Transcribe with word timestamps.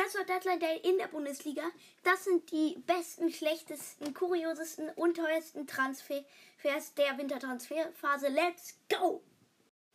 Transfer 0.00 0.24
Deadline 0.24 0.60
Day 0.60 0.80
in 0.82 0.96
der 0.96 1.08
Bundesliga. 1.08 1.60
Das 2.04 2.24
sind 2.24 2.50
die 2.50 2.82
besten, 2.86 3.30
schlechtesten, 3.30 4.14
kuriosesten 4.14 4.88
und 4.96 5.18
teuersten 5.18 5.66
Transfers 5.66 6.24
der 6.96 7.18
Wintertransferphase. 7.18 8.28
Let's 8.28 8.78
go! 8.88 9.22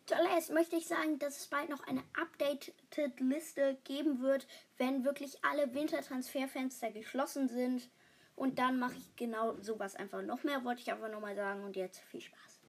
Zuallererst 0.05 0.51
möchte 0.51 0.75
ich 0.75 0.85
sagen, 0.85 1.17
dass 1.17 1.37
es 1.39 1.47
bald 1.47 1.69
noch 1.69 1.87
eine 1.87 2.03
updated 2.21 3.19
Liste 3.19 3.79
geben 3.83 4.21
wird, 4.21 4.45
wenn 4.77 5.05
wirklich 5.05 5.43
alle 5.43 5.73
Wintertransferfenster 5.73 6.91
geschlossen 6.91 7.49
sind. 7.49 7.89
Und 8.35 8.59
dann 8.59 8.77
mache 8.77 8.97
ich 8.97 9.15
genau 9.15 9.59
sowas 9.59 9.95
einfach 9.95 10.21
noch 10.21 10.43
mehr, 10.43 10.63
wollte 10.63 10.81
ich 10.81 10.91
einfach 10.91 11.09
nochmal 11.09 11.35
sagen. 11.35 11.63
Und 11.63 11.75
jetzt 11.75 12.01
viel 12.11 12.21
Spaß. 12.21 12.59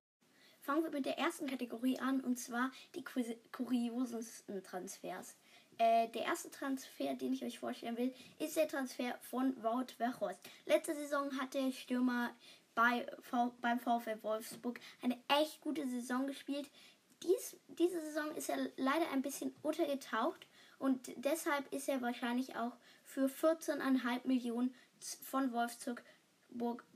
Fangen 0.62 0.84
wir 0.84 0.90
mit 0.90 1.04
der 1.04 1.18
ersten 1.18 1.46
Kategorie 1.46 1.98
an, 1.98 2.22
und 2.22 2.38
zwar 2.38 2.70
die 2.94 3.04
kuriosesten 3.52 4.62
Transfers. 4.62 5.36
Äh, 5.78 6.08
der 6.08 6.24
erste 6.24 6.50
Transfer, 6.50 7.14
den 7.14 7.34
ich 7.34 7.44
euch 7.44 7.58
vorstellen 7.58 7.98
will, 7.98 8.14
ist 8.38 8.56
der 8.56 8.68
Transfer 8.68 9.18
von 9.20 9.54
Wout 9.62 9.92
Weghorst. 9.98 10.40
Letzte 10.64 10.94
Saison 10.94 11.38
hat 11.38 11.52
der 11.52 11.70
Stürmer 11.70 12.30
bei 12.74 13.06
v 13.20 13.52
beim 13.60 13.78
VfL 13.78 14.22
Wolfsburg 14.22 14.80
eine 15.02 15.18
echt 15.28 15.60
gute 15.60 15.86
Saison 15.86 16.26
gespielt. 16.26 16.70
Dies, 17.22 17.56
diese 17.68 18.00
Saison 18.00 18.34
ist 18.34 18.48
er 18.48 18.58
leider 18.76 19.10
ein 19.12 19.22
bisschen 19.22 19.54
untergetaucht 19.62 20.46
und 20.78 21.10
deshalb 21.16 21.70
ist 21.72 21.88
er 21.88 22.02
wahrscheinlich 22.02 22.56
auch 22.56 22.72
für 23.04 23.26
14,5 23.26 24.26
Millionen 24.26 24.74
von 25.22 25.52
Wolfsburg 25.52 26.02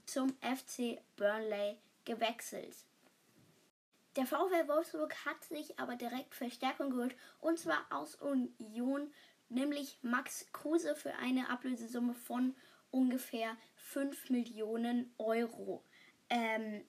zum 0.06 0.30
FC 0.40 1.00
Burnley 1.16 1.76
gewechselt. 2.04 2.76
Der 4.16 4.26
VfL 4.26 4.66
Wolfsburg 4.66 5.14
hat 5.24 5.44
sich 5.44 5.78
aber 5.78 5.94
direkt 5.94 6.34
Verstärkung 6.34 6.90
geholt 6.90 7.16
und 7.40 7.58
zwar 7.58 7.86
aus 7.90 8.16
Union, 8.16 9.12
nämlich 9.48 9.98
Max 10.02 10.46
Kruse 10.52 10.96
für 10.96 11.14
eine 11.14 11.48
Ablösesumme 11.48 12.14
von 12.14 12.56
ungefähr 12.90 13.56
5 13.76 14.30
Millionen 14.30 15.14
Euro. 15.18 15.84
Ähm, 16.28 16.84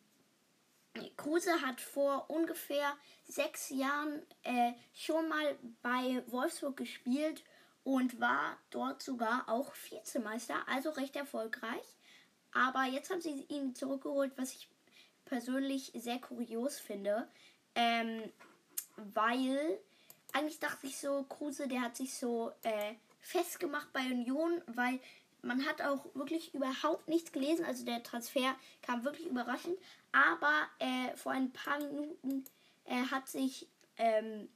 Kruse 1.15 1.61
hat 1.61 1.79
vor 1.79 2.29
ungefähr 2.29 2.97
sechs 3.23 3.69
Jahren 3.69 4.25
äh, 4.43 4.73
schon 4.93 5.29
mal 5.29 5.57
bei 5.83 6.23
Wolfsburg 6.27 6.77
gespielt 6.77 7.43
und 7.83 8.19
war 8.19 8.57
dort 8.71 9.01
sogar 9.03 9.47
auch 9.47 9.73
Vizemeister, 9.75 10.67
also 10.67 10.89
recht 10.89 11.15
erfolgreich. 11.15 11.97
Aber 12.51 12.83
jetzt 12.85 13.09
haben 13.09 13.21
sie 13.21 13.45
ihn 13.47 13.75
zurückgeholt, 13.75 14.33
was 14.37 14.53
ich 14.53 14.70
persönlich 15.31 15.93
sehr 15.95 16.19
kurios 16.19 16.77
finde, 16.77 17.25
ähm, 17.75 18.21
weil 18.97 19.79
eigentlich 20.33 20.59
dachte 20.59 20.87
ich 20.87 20.97
so, 20.97 21.23
Kruse, 21.23 21.69
der 21.69 21.81
hat 21.81 21.95
sich 21.95 22.13
so 22.13 22.51
äh, 22.63 22.95
festgemacht 23.21 23.93
bei 23.93 24.01
Union, 24.01 24.61
weil 24.67 24.99
man 25.41 25.65
hat 25.65 25.81
auch 25.81 26.05
wirklich 26.15 26.53
überhaupt 26.53 27.07
nichts 27.07 27.31
gelesen. 27.31 27.63
Also 27.63 27.85
der 27.85 28.03
Transfer 28.03 28.55
kam 28.81 29.05
wirklich 29.05 29.27
überraschend. 29.27 29.77
Aber 30.11 30.67
äh, 30.79 31.15
vor 31.15 31.31
ein 31.31 31.53
paar 31.53 31.79
Minuten 31.79 32.43
äh, 32.83 33.01
hat 33.09 33.29
sich 33.29 33.69
ähm, 33.97 34.49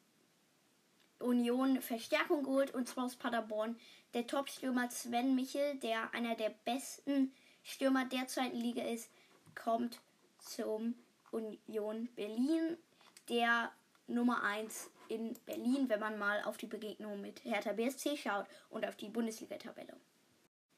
Union 1.20 1.82
Verstärkung 1.82 2.44
geholt 2.44 2.73
und 2.73 2.89
zwar 2.89 3.06
aus 3.06 3.16
Paderborn. 3.16 3.80
Der 4.14 4.28
Top-Stürmer 4.28 4.92
Sven 4.92 5.36
Michel, 5.36 5.76
der 5.80 6.14
einer 6.14 6.36
der 6.36 6.50
besten 6.50 7.34
Stürmer 7.64 8.04
der 8.04 8.28
zweiten 8.28 8.58
Liga 8.58 8.84
ist, 8.84 9.10
kommt 9.56 10.02
zum 10.46 10.96
Union 11.32 12.08
Berlin, 12.16 12.78
der 13.30 13.72
Nummer 14.08 14.44
1 14.44 14.90
in 15.10 15.34
Berlin, 15.46 15.90
wenn 15.90 16.00
man 16.00 16.18
mal 16.18 16.44
auf 16.44 16.58
die 16.58 16.68
Begegnung 16.68 17.22
mit 17.22 17.44
Hertha 17.44 17.74
BSC 17.74 18.18
schaut 18.18 18.46
und 18.70 18.86
auf 18.86 18.96
die 18.96 19.10
Bundesliga-Tabelle. 19.10 19.98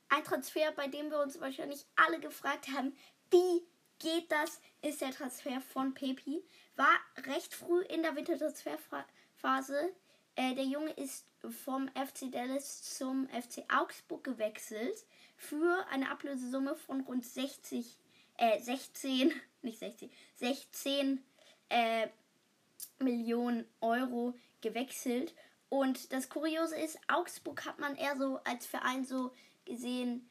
Ein 0.09 0.23
Transfer, 0.23 0.71
bei 0.71 0.87
dem 0.87 1.09
wir 1.09 1.19
uns 1.21 1.39
wahrscheinlich 1.41 1.85
alle 1.95 2.19
gefragt 2.19 2.69
haben, 2.69 2.95
wie 3.29 3.67
geht 3.99 4.31
das, 4.31 4.61
ist 4.81 5.01
der 5.01 5.11
Transfer 5.11 5.59
von 5.59 5.93
Pepi. 5.93 6.43
War 6.75 6.95
recht 7.25 7.53
früh 7.53 7.81
in 7.83 8.03
der 8.03 8.15
Wintertransferphase. 8.15 9.93
Äh, 10.35 10.55
der 10.55 10.65
Junge 10.65 10.91
ist 10.91 11.25
vom 11.49 11.89
FC 11.89 12.31
Dallas 12.31 12.95
zum 12.97 13.27
FC 13.29 13.65
Augsburg 13.73 14.23
gewechselt 14.23 15.05
für 15.35 15.85
eine 15.89 16.09
Ablösesumme 16.11 16.75
von 16.75 17.01
rund 17.01 17.25
60, 17.25 17.97
äh, 18.37 18.59
16, 18.59 19.33
nicht 19.61 19.79
60, 19.79 20.11
16 20.35 21.23
äh, 21.69 22.07
Millionen 22.99 23.65
Euro 23.81 24.33
gewechselt. 24.61 25.33
Und 25.69 26.13
das 26.13 26.29
Kuriose 26.29 26.79
ist, 26.79 26.97
Augsburg 27.07 27.65
hat 27.65 27.79
man 27.79 27.95
eher 27.95 28.17
so 28.17 28.39
als 28.45 28.65
Verein 28.65 29.05
so 29.05 29.31
gesehen, 29.65 30.29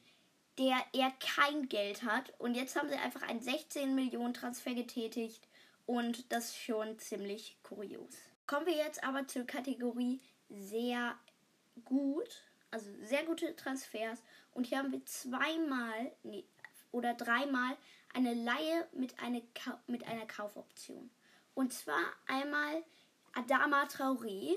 der 0.57 0.77
eher 0.93 1.13
kein 1.19 1.69
Geld 1.69 2.03
hat. 2.03 2.33
Und 2.39 2.55
jetzt 2.55 2.75
haben 2.75 2.89
sie 2.89 2.95
einfach 2.95 3.21
einen 3.21 3.41
16 3.41 3.93
Millionen 3.93 4.33
Transfer 4.33 4.73
getätigt. 4.73 5.47
Und 5.85 6.31
das 6.31 6.45
ist 6.49 6.57
schon 6.57 6.97
ziemlich 6.99 7.57
kurios. 7.63 8.13
Kommen 8.47 8.65
wir 8.65 8.75
jetzt 8.75 9.03
aber 9.03 9.27
zur 9.27 9.45
Kategorie 9.45 10.19
sehr 10.49 11.15
gut. 11.85 12.43
Also 12.71 12.89
sehr 13.03 13.23
gute 13.23 13.55
Transfers. 13.55 14.21
Und 14.53 14.65
hier 14.65 14.79
haben 14.79 14.91
wir 14.91 15.05
zweimal 15.05 16.11
nee, 16.23 16.45
oder 16.91 17.13
dreimal 17.13 17.75
eine 18.13 18.33
Laie 18.33 18.87
mit, 18.93 19.19
eine, 19.19 19.41
mit 19.87 20.07
einer 20.07 20.25
Kaufoption. 20.25 21.09
Und 21.53 21.73
zwar 21.73 22.01
einmal 22.27 22.83
Adama 23.33 23.83
Traoré. 23.85 24.55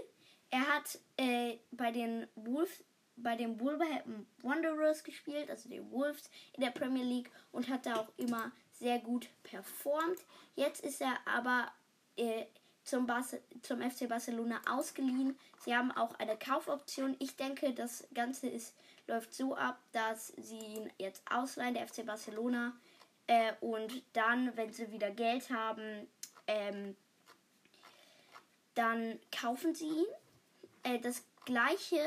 Er 0.51 0.67
hat 0.67 0.99
äh, 1.17 1.59
bei 1.71 1.91
den 1.93 2.27
Wolves 2.35 2.85
bei 3.23 3.37
den 3.37 3.61
Wolverhampton 3.61 4.27
Wanderers 4.43 5.05
gespielt, 5.05 5.51
also 5.51 5.69
den 5.69 5.91
Wolves 5.91 6.31
in 6.55 6.63
der 6.63 6.71
Premier 6.71 7.05
League 7.05 7.31
und 7.53 7.69
hat 7.69 7.87
da 7.87 7.97
auch 7.97 8.09
immer 8.17 8.51
sehr 8.73 8.99
gut 8.99 9.29
performt. 9.43 10.19
Jetzt 10.57 10.83
ist 10.83 11.01
er 11.03 11.19
aber 11.27 11.71
äh, 12.17 12.47
zum, 12.85 13.07
zum 13.63 13.83
FC 13.83 14.09
Barcelona 14.09 14.61
ausgeliehen. 14.69 15.39
Sie 15.65 15.75
haben 15.75 15.93
auch 15.93 16.15
eine 16.19 16.37
Kaufoption. 16.37 17.15
Ich 17.19 17.37
denke, 17.37 17.73
das 17.75 18.09
Ganze 18.15 18.49
ist, 18.49 18.75
läuft 19.11 19.35
so 19.35 19.55
ab, 19.55 19.79
dass 19.93 20.29
sie 20.39 20.59
ihn 20.59 20.91
jetzt 20.99 21.23
ausleihen, 21.31 21.75
der 21.75 21.87
FC 21.87 22.07
Barcelona. 22.07 22.73
Äh, 23.27 23.53
und 23.61 24.03
dann, 24.15 24.57
wenn 24.57 24.73
sie 24.73 24.91
wieder 24.91 25.11
Geld 25.11 25.51
haben, 25.51 26.09
ähm, 26.47 26.97
dann 28.75 29.21
kaufen 29.31 29.75
sie 29.75 29.89
ihn. 29.89 30.07
Äh, 30.85 30.99
das 31.01 31.25
gleiche 31.45 32.01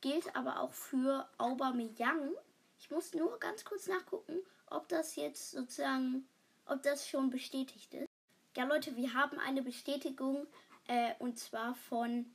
gilt 0.00 0.34
aber 0.36 0.60
auch 0.60 0.72
für 0.72 1.28
Aubameyang. 1.38 2.30
Ich 2.78 2.90
muss 2.90 3.14
nur 3.14 3.38
ganz 3.40 3.64
kurz 3.64 3.88
nachgucken, 3.88 4.38
ob 4.66 4.88
das 4.88 5.16
jetzt 5.16 5.50
sozusagen, 5.50 6.28
ob 6.66 6.82
das 6.82 7.08
schon 7.08 7.30
bestätigt 7.30 7.94
ist. 7.94 8.08
Ja, 8.56 8.64
Leute, 8.64 8.96
wir 8.96 9.14
haben 9.14 9.38
eine 9.38 9.62
Bestätigung 9.62 10.46
äh, 10.86 11.14
und 11.18 11.38
zwar 11.38 11.74
von, 11.74 12.26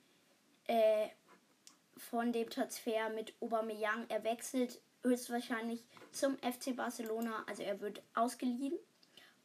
von 2.13 2.31
dem 2.31 2.47
Transfer 2.47 3.09
mit 3.09 3.34
Aubameyang. 3.41 4.06
Er 4.07 4.24
wechselt 4.24 4.79
höchstwahrscheinlich 5.01 5.84
zum 6.12 6.38
FC 6.38 6.75
Barcelona, 6.75 7.44
also 7.47 7.63
er 7.63 7.81
wird 7.81 8.03
ausgeliehen. 8.13 8.78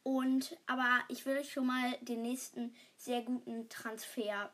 Und 0.03 0.55
aber 0.67 0.99
ich 1.07 1.25
will 1.25 1.37
euch 1.37 1.51
schon 1.51 1.65
mal 1.65 1.97
den 2.01 2.21
nächsten 2.21 2.75
sehr 2.95 3.23
guten 3.23 3.69
Transfer 3.69 4.51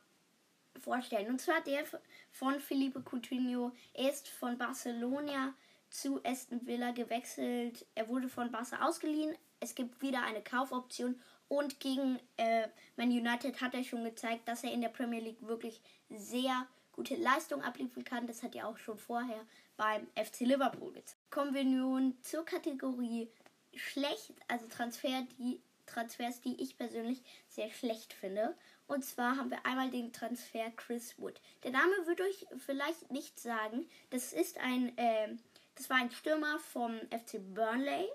vorstellen. 0.79 1.27
Und 1.27 1.41
zwar 1.41 1.59
der 1.59 1.83
von 2.31 2.61
Felipe 2.61 3.03
Coutinho. 3.03 3.73
Er 3.93 4.11
ist 4.11 4.29
von 4.29 4.57
Barcelona 4.57 5.53
zu 5.89 6.23
Aston 6.23 6.65
Villa 6.65 6.91
gewechselt. 6.91 7.85
Er 7.95 8.07
wurde 8.07 8.29
von 8.29 8.49
Barca 8.49 8.87
ausgeliehen. 8.87 9.35
Es 9.59 9.75
gibt 9.75 10.01
wieder 10.01 10.23
eine 10.23 10.41
Kaufoption. 10.41 11.19
Und 11.49 11.81
gegen 11.81 12.21
äh, 12.37 12.69
Man 12.95 13.09
United 13.09 13.59
hat 13.59 13.73
er 13.73 13.83
schon 13.83 14.05
gezeigt, 14.05 14.47
dass 14.47 14.63
er 14.63 14.71
in 14.71 14.79
der 14.79 14.89
Premier 14.89 15.19
League 15.19 15.45
wirklich 15.45 15.81
sehr 16.09 16.65
gute 16.95 17.15
Leistung 17.15 17.61
abliefern 17.61 18.03
kann. 18.03 18.27
Das 18.27 18.41
hat 18.41 18.55
er 18.55 18.67
auch 18.67 18.77
schon 18.77 18.97
vorher 18.97 19.45
beim 19.77 20.07
FC 20.15 20.41
Liverpool 20.41 20.93
gezeigt. 20.93 21.19
Kommen 21.29 21.53
wir 21.53 21.65
nun 21.65 22.17
zur 22.21 22.45
Kategorie 22.45 23.29
schlecht, 23.75 24.33
also 24.47 24.67
Transfer, 24.67 25.27
die 25.37 25.59
Transfers, 25.85 26.41
die 26.41 26.61
ich 26.61 26.77
persönlich 26.77 27.21
sehr 27.47 27.69
schlecht 27.69 28.13
finde. 28.13 28.55
Und 28.87 29.03
zwar 29.03 29.37
haben 29.37 29.51
wir 29.51 29.65
einmal 29.65 29.91
den 29.91 30.13
Transfer 30.13 30.71
Chris 30.75 31.19
Wood. 31.19 31.39
Der 31.63 31.71
Name 31.71 31.93
wird 32.05 32.21
euch 32.21 32.47
vielleicht 32.57 33.11
nicht 33.11 33.39
sagen. 33.39 33.87
Das 34.09 34.33
ist 34.33 34.57
ein, 34.59 34.97
äh, 34.97 35.35
das 35.75 35.89
war 35.89 35.97
ein 35.97 36.11
Stürmer 36.11 36.59
vom 36.59 36.99
FC 37.09 37.39
Burnley. 37.53 38.07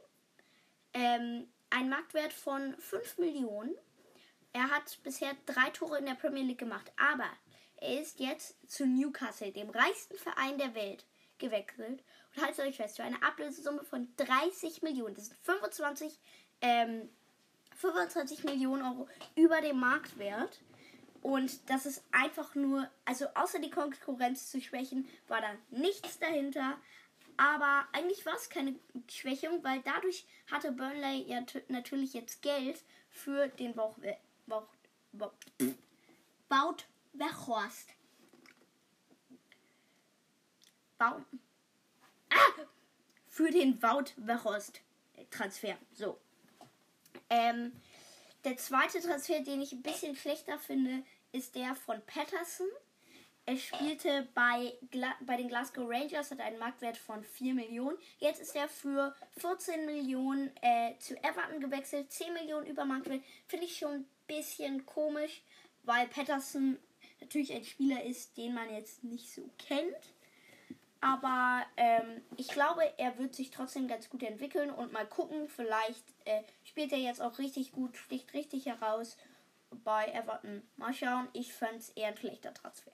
Ähm, 0.94 1.48
ein 1.70 1.88
Marktwert 1.88 2.32
von 2.32 2.76
5 2.78 3.18
Millionen. 3.18 3.74
Er 4.52 4.70
hat 4.70 4.98
bisher 5.04 5.36
drei 5.46 5.70
Tore 5.70 5.98
in 5.98 6.06
der 6.06 6.14
Premier 6.14 6.42
League 6.42 6.58
gemacht, 6.58 6.90
aber 6.96 7.28
er 7.80 8.00
ist 8.00 8.20
jetzt 8.20 8.56
zu 8.70 8.86
Newcastle, 8.86 9.52
dem 9.52 9.70
reichsten 9.70 10.16
Verein 10.16 10.58
der 10.58 10.74
Welt, 10.74 11.04
gewechselt. 11.38 12.02
Und 12.36 12.42
haltet 12.42 12.66
euch 12.66 12.76
fest, 12.76 12.96
für 12.96 13.04
eine 13.04 13.22
Ablösesumme 13.22 13.84
von 13.84 14.08
30 14.16 14.82
Millionen. 14.82 15.14
Das 15.14 15.26
sind 15.26 15.38
25 15.42 16.18
ähm, 16.60 17.08
25 17.76 18.44
Millionen 18.44 18.82
Euro 18.82 19.08
über 19.36 19.60
dem 19.60 19.80
Marktwert. 19.80 20.60
Und 21.22 21.68
das 21.68 21.86
ist 21.86 22.02
einfach 22.12 22.54
nur, 22.54 22.88
also 23.04 23.26
außer 23.34 23.58
die 23.58 23.70
Konkurrenz 23.70 24.50
zu 24.50 24.60
schwächen, 24.60 25.08
war 25.28 25.40
da 25.40 25.50
nichts 25.70 26.18
dahinter. 26.18 26.78
Aber 27.36 27.86
eigentlich 27.92 28.24
war 28.26 28.34
es 28.34 28.50
keine 28.50 28.74
Schwächung, 29.08 29.62
weil 29.64 29.80
dadurch 29.82 30.26
hatte 30.50 30.72
Burnley 30.72 31.22
ja 31.22 31.42
natürlich 31.68 32.12
jetzt 32.14 32.42
Geld 32.42 32.82
für 33.10 33.48
den 33.48 33.74
Bauch, 33.74 33.96
Bauch, 34.46 34.68
Bauch, 35.12 35.32
Baut 36.48 36.86
Wechhorst. 37.12 37.88
Baum. 40.98 41.24
Ah! 42.30 42.64
Für 43.28 43.50
den 43.50 43.82
Wout 43.82 44.12
Wechhorst 44.16 44.80
Transfer. 45.30 45.76
So. 45.92 46.18
Ähm, 47.28 47.72
der 48.44 48.56
zweite 48.56 49.00
Transfer, 49.00 49.40
den 49.40 49.60
ich 49.60 49.72
ein 49.72 49.82
bisschen 49.82 50.16
schlechter 50.16 50.58
finde, 50.58 51.04
ist 51.32 51.54
der 51.54 51.74
von 51.74 52.00
Patterson. 52.06 52.68
Er 53.46 53.56
spielte 53.56 54.28
bei, 54.34 54.74
Gla 54.90 55.14
bei 55.20 55.36
den 55.36 55.48
Glasgow 55.48 55.88
Rangers, 55.88 56.30
hat 56.30 56.40
einen 56.40 56.58
Marktwert 56.58 56.96
von 56.96 57.24
4 57.24 57.54
Millionen. 57.54 57.98
Jetzt 58.18 58.40
ist 58.40 58.54
er 58.54 58.68
für 58.68 59.14
14 59.38 59.86
Millionen 59.86 60.52
äh, 60.62 60.96
zu 60.98 61.16
Everton 61.16 61.60
gewechselt. 61.60 62.12
10 62.12 62.32
Millionen 62.32 62.66
über 62.66 62.84
Marktwert. 62.84 63.22
Finde 63.46 63.66
ich 63.66 63.76
schon 63.76 63.92
ein 63.92 64.08
bisschen 64.26 64.86
komisch, 64.86 65.42
weil 65.82 66.06
Patterson 66.08 66.78
natürlich 67.20 67.52
ein 67.52 67.64
Spieler 67.64 68.02
ist, 68.04 68.36
den 68.36 68.54
man 68.54 68.72
jetzt 68.72 69.04
nicht 69.04 69.30
so 69.30 69.48
kennt. 69.58 70.14
Aber 71.00 71.64
ähm, 71.76 72.22
ich 72.36 72.48
glaube, 72.48 72.82
er 72.98 73.18
wird 73.18 73.34
sich 73.34 73.50
trotzdem 73.50 73.88
ganz 73.88 74.10
gut 74.10 74.22
entwickeln 74.22 74.70
und 74.70 74.92
mal 74.92 75.06
gucken. 75.06 75.48
Vielleicht 75.48 76.04
äh, 76.26 76.42
spielt 76.62 76.92
er 76.92 76.98
jetzt 76.98 77.22
auch 77.22 77.38
richtig 77.38 77.72
gut, 77.72 77.96
sticht 77.96 78.34
richtig 78.34 78.66
heraus 78.66 79.16
bei 79.84 80.08
Everton. 80.08 80.62
Mal 80.76 80.92
schauen, 80.92 81.28
ich 81.32 81.52
fände 81.52 81.76
es 81.76 81.90
eher 81.90 82.08
ein 82.08 82.16
schlechter 82.16 82.52
Transfer. 82.52 82.92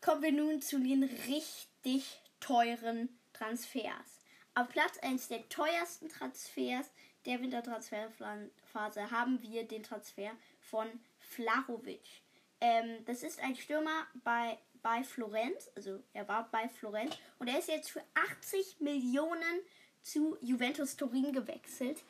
Kommen 0.00 0.22
wir 0.22 0.32
nun 0.32 0.60
zu 0.60 0.80
den 0.80 1.04
richtig 1.04 2.20
teuren 2.40 3.08
Transfers. 3.32 4.20
Auf 4.54 4.68
Platz 4.68 4.98
1 4.98 5.28
der 5.28 5.48
teuersten 5.48 6.08
Transfers 6.08 6.90
der 7.26 7.40
Wintertransferphase 7.40 9.10
haben 9.10 9.40
wir 9.42 9.66
den 9.66 9.82
Transfer 9.82 10.30
von 10.60 10.86
Flahovic. 11.18 12.23
Ähm, 12.64 13.04
das 13.04 13.22
ist 13.22 13.40
ein 13.40 13.54
Stürmer 13.56 14.06
bei 14.24 14.56
bei 14.82 15.02
Florenz, 15.02 15.70
also 15.74 16.02
er 16.12 16.28
war 16.28 16.50
bei 16.50 16.68
Florenz 16.68 17.16
und 17.38 17.48
er 17.48 17.58
ist 17.58 17.68
jetzt 17.68 17.90
für 17.90 18.02
80 18.14 18.80
Millionen 18.80 19.60
zu 20.02 20.36
Juventus 20.42 20.96
Turin 20.96 21.32
gewechselt. 21.32 22.02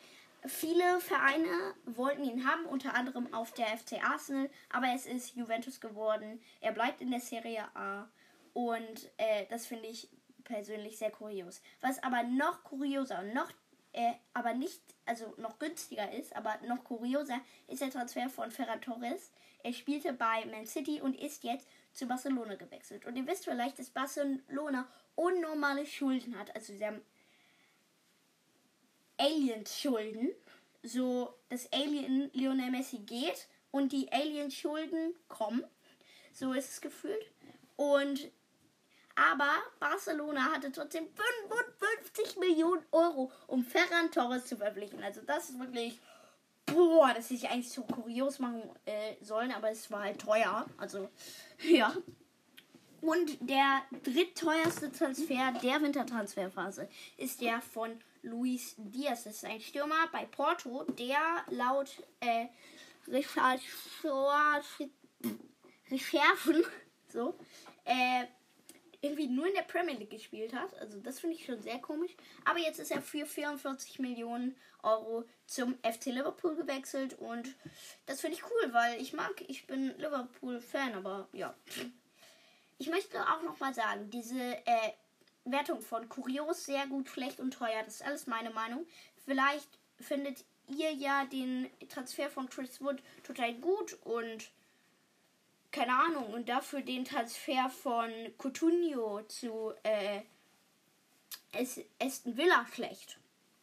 Viele 0.44 1.00
Vereine 1.00 1.74
wollten 1.86 2.24
ihn 2.24 2.46
haben, 2.46 2.66
unter 2.66 2.94
anderem 2.94 3.32
auf 3.32 3.52
der 3.52 3.66
FC 3.78 4.04
Arsenal, 4.04 4.50
aber 4.70 4.88
es 4.92 5.06
ist 5.06 5.36
Juventus 5.36 5.80
geworden. 5.80 6.42
Er 6.60 6.72
bleibt 6.72 7.00
in 7.00 7.12
der 7.12 7.20
Serie 7.20 7.64
A 7.76 8.08
und 8.52 9.10
äh, 9.18 9.46
das 9.50 9.66
finde 9.66 9.86
ich 9.86 10.08
persönlich 10.42 10.98
sehr 10.98 11.12
kurios. 11.12 11.62
Was 11.80 12.02
aber 12.02 12.24
noch 12.24 12.64
kurioser 12.64 13.20
und 13.20 13.34
noch 13.34 13.52
äh, 13.94 14.14
aber 14.32 14.54
nicht, 14.54 14.82
also 15.06 15.32
noch 15.36 15.58
günstiger 15.58 16.12
ist, 16.12 16.34
aber 16.34 16.58
noch 16.66 16.82
kurioser 16.84 17.40
ist 17.68 17.80
der 17.80 17.90
Transfer 17.90 18.28
von 18.28 18.50
Ferran 18.50 18.80
Torres. 18.82 19.30
Er 19.62 19.72
spielte 19.72 20.12
bei 20.12 20.44
Man 20.46 20.66
City 20.66 21.00
und 21.00 21.18
ist 21.18 21.44
jetzt 21.44 21.68
zu 21.92 22.06
Barcelona 22.06 22.56
gewechselt. 22.56 23.06
Und 23.06 23.16
ihr 23.16 23.26
wisst 23.26 23.44
vielleicht, 23.44 23.78
dass 23.78 23.90
Barcelona 23.90 24.86
unnormale 25.14 25.86
Schulden 25.86 26.38
hat. 26.38 26.54
Also 26.54 26.74
sie 26.74 26.84
haben 26.84 27.00
Alien-Schulden. 29.16 30.32
So, 30.82 31.32
dass 31.48 31.72
Alien 31.72 32.30
Lionel 32.34 32.70
Messi 32.70 32.98
geht 32.98 33.48
und 33.70 33.92
die 33.92 34.12
Alien-Schulden 34.12 35.14
kommen. 35.28 35.64
So 36.32 36.52
ist 36.52 36.72
es 36.72 36.80
gefühlt. 36.80 37.24
Und 37.76 38.30
aber 39.14 39.50
Barcelona 39.78 40.52
hatte 40.52 40.72
trotzdem 40.72 41.06
55 41.06 42.38
Millionen 42.38 42.84
Euro, 42.90 43.30
um 43.46 43.64
Ferran 43.64 44.10
Torres 44.10 44.46
zu 44.46 44.56
verpflichten. 44.56 45.02
Also 45.02 45.20
das 45.22 45.50
ist 45.50 45.58
wirklich, 45.58 46.00
boah, 46.66 47.12
das 47.14 47.26
hätte 47.26 47.34
ich 47.34 47.48
eigentlich 47.48 47.70
so 47.70 47.82
kurios 47.82 48.38
machen 48.38 48.62
äh, 48.86 49.14
sollen, 49.22 49.52
aber 49.52 49.70
es 49.70 49.90
war 49.90 50.04
halt 50.04 50.20
teuer. 50.20 50.66
Also 50.78 51.08
ja. 51.62 51.94
Und 53.00 53.36
der 53.40 53.82
drittteuerste 54.02 54.90
Transfer 54.90 55.52
der 55.62 55.82
Wintertransferphase 55.82 56.88
ist 57.18 57.40
der 57.42 57.60
von 57.60 58.00
Luis 58.22 58.74
Diaz. 58.78 59.24
Das 59.24 59.36
ist 59.36 59.44
ein 59.44 59.60
Stürmer 59.60 60.08
bei 60.10 60.24
Porto, 60.24 60.84
der 60.84 61.18
laut 61.50 62.02
äh, 62.20 62.46
Recherchen 63.06 63.60
so, 67.08 67.38
äh, 67.84 68.24
irgendwie 69.04 69.26
nur 69.26 69.46
in 69.46 69.54
der 69.54 69.62
Premier 69.62 69.94
League 69.94 70.10
gespielt 70.10 70.54
hat. 70.54 70.74
Also 70.78 70.98
das 70.98 71.20
finde 71.20 71.36
ich 71.36 71.44
schon 71.44 71.60
sehr 71.60 71.78
komisch. 71.78 72.12
Aber 72.44 72.58
jetzt 72.58 72.80
ist 72.80 72.90
er 72.90 73.02
für 73.02 73.26
44 73.26 73.98
Millionen 73.98 74.56
Euro 74.82 75.24
zum 75.46 75.74
FC 75.82 76.06
Liverpool 76.06 76.56
gewechselt 76.56 77.14
und 77.18 77.54
das 78.06 78.20
finde 78.20 78.36
ich 78.36 78.44
cool, 78.44 78.72
weil 78.72 79.00
ich 79.00 79.12
mag, 79.12 79.44
ich 79.48 79.66
bin 79.66 79.96
Liverpool-Fan, 79.98 80.94
aber 80.94 81.28
ja. 81.32 81.54
Ich 82.78 82.88
möchte 82.88 83.20
auch 83.22 83.42
nochmal 83.42 83.74
sagen, 83.74 84.10
diese 84.10 84.40
äh, 84.40 84.92
Wertung 85.44 85.80
von 85.80 86.08
kurios, 86.08 86.64
sehr 86.64 86.86
gut, 86.86 87.08
schlecht 87.08 87.40
und 87.40 87.52
teuer, 87.52 87.82
das 87.84 87.96
ist 87.96 88.04
alles 88.04 88.26
meine 88.26 88.50
Meinung. 88.50 88.86
Vielleicht 89.24 89.78
findet 90.00 90.44
ihr 90.68 90.92
ja 90.92 91.24
den 91.26 91.70
Transfer 91.88 92.30
von 92.30 92.48
Chris 92.48 92.80
Wood 92.80 93.02
total 93.22 93.54
gut 93.54 93.98
und 94.04 94.50
keine 95.74 95.92
Ahnung, 95.92 96.32
und 96.32 96.48
dafür 96.48 96.82
den 96.82 97.04
Transfer 97.04 97.68
von 97.68 98.10
Coutinho 98.38 99.22
zu 99.24 99.72
äh, 99.82 100.22
Aston 102.00 102.36
Villa 102.36 102.64
schlecht. 102.72 103.18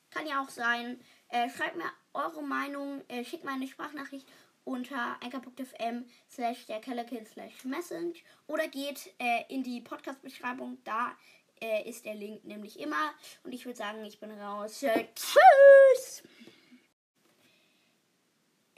Kann 0.09 0.27
ja 0.27 0.43
auch 0.43 0.49
sein. 0.49 0.99
Äh, 1.29 1.49
schreibt 1.49 1.77
mir 1.77 1.89
eure 2.13 2.43
Meinung, 2.43 3.01
äh, 3.07 3.23
schickt 3.23 3.45
mir 3.45 3.51
eine 3.51 3.67
Sprachnachricht 3.67 4.27
unter 4.65 5.17
anchor.fm 5.23 6.05
slash 6.29 6.65
der 6.65 6.81
Kellerkind 6.81 7.27
slash 7.29 7.63
message 7.63 8.23
oder 8.47 8.67
geht 8.67 9.13
äh, 9.17 9.45
in 9.47 9.63
die 9.63 9.79
Podcast-Beschreibung, 9.79 10.77
da 10.83 11.15
äh, 11.61 11.89
ist 11.89 12.05
der 12.05 12.15
Link 12.15 12.43
nämlich 12.43 12.77
immer. 12.79 13.13
Und 13.43 13.53
ich 13.53 13.65
würde 13.65 13.77
sagen, 13.77 14.03
ich 14.03 14.19
bin 14.19 14.31
raus. 14.31 14.83
Äh, 14.83 15.07
tschüss! 15.15 16.23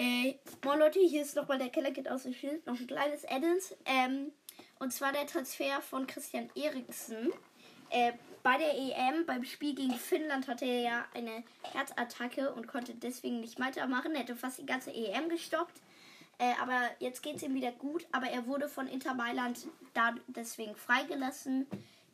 Äh, 0.06 0.36
moin 0.66 0.80
Leute, 0.80 1.00
hier 1.00 1.22
ist 1.22 1.38
nochmal 1.38 1.60
der 1.60 1.70
Kellerkit 1.70 2.10
aus 2.10 2.24
dem 2.24 2.34
Schild. 2.34 2.68
Noch 2.68 2.78
ein 2.78 2.88
kleines 2.88 3.24
Addons. 3.24 3.74
Ähm, 3.86 4.34
und 4.78 4.92
zwar 4.92 5.14
der 5.14 5.26
Transfer 5.26 5.82
von 5.82 6.08
Christian 6.08 6.50
Eriksen. 6.56 7.32
Äh, 7.90 8.12
bei 8.42 8.58
der 8.58 8.76
EM, 8.76 9.26
beim 9.26 9.46
Spiel 9.46 9.74
gegen 9.74 9.94
Finnland, 9.94 10.50
hatte 10.50 10.66
er 10.66 10.82
ja 10.82 11.06
eine 11.14 11.46
Herzattacke 11.72 12.54
und 12.54 12.68
konnte 12.68 12.94
deswegen 12.96 13.40
nicht 13.40 13.62
weitermachen. 13.62 14.12
Er 14.12 14.24
hätte 14.24 14.36
fast 14.36 14.58
die 14.58 14.66
ganze 14.66 14.94
EM 14.94 15.30
gestoppt. 15.30 15.80
Äh, 16.38 16.52
aber 16.62 16.82
jetzt 17.00 17.24
geht 17.24 17.38
es 17.38 17.44
ihm 17.44 17.54
wieder 17.54 17.72
gut. 17.72 18.06
Aber 18.12 18.28
er 18.28 18.46
wurde 18.46 18.68
von 18.68 18.90
Inter 18.90 19.14
Mailand 19.14 19.68
da 19.94 20.16
deswegen 20.28 20.76
freigelassen. 20.76 21.66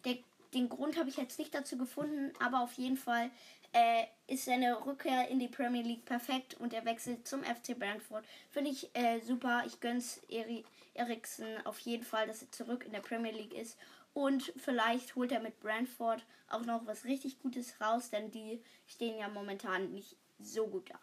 Der, 0.05 0.19
den 0.53 0.69
Grund 0.69 0.95
habe 0.99 1.09
ich 1.09 1.17
jetzt 1.17 1.39
nicht 1.39 1.55
dazu 1.55 1.75
gefunden, 1.75 2.33
aber 2.39 2.61
auf 2.61 2.73
jeden 2.73 2.97
Fall 2.97 3.31
äh, 3.73 4.05
ist 4.27 4.45
seine 4.45 4.85
Rückkehr 4.85 5.27
in 5.29 5.39
die 5.39 5.47
Premier 5.47 5.81
League 5.81 6.05
perfekt 6.05 6.55
und 6.55 6.73
er 6.73 6.85
wechselt 6.85 7.27
zum 7.27 7.43
FC 7.43 7.77
Brentford. 7.77 8.25
Finde 8.49 8.71
ich 8.71 8.89
äh, 8.95 9.19
super. 9.21 9.63
Ich 9.65 9.79
gönn's 9.79 10.21
Eri 10.29 10.63
Eriksen 10.93 11.65
auf 11.65 11.79
jeden 11.79 12.03
Fall, 12.03 12.27
dass 12.27 12.41
er 12.41 12.51
zurück 12.51 12.85
in 12.85 12.91
der 12.91 12.99
Premier 12.99 13.31
League 13.31 13.53
ist. 13.53 13.77
Und 14.13 14.51
vielleicht 14.57 15.15
holt 15.15 15.31
er 15.31 15.39
mit 15.39 15.59
Brentford 15.59 16.25
auch 16.49 16.65
noch 16.65 16.85
was 16.85 17.05
richtig 17.05 17.39
Gutes 17.39 17.79
raus, 17.79 18.09
denn 18.09 18.31
die 18.31 18.61
stehen 18.87 19.17
ja 19.17 19.29
momentan 19.29 19.93
nicht 19.93 20.15
so 20.39 20.67
gut 20.67 20.89
da. 20.89 20.99